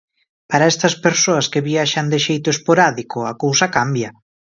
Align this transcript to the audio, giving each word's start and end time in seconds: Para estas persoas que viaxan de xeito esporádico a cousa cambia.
Para 0.49 0.69
estas 0.73 0.95
persoas 1.05 1.49
que 1.51 1.65
viaxan 1.69 2.07
de 2.11 2.19
xeito 2.25 2.47
esporádico 2.55 3.19
a 3.31 3.33
cousa 3.43 3.65
cambia. 3.77 4.09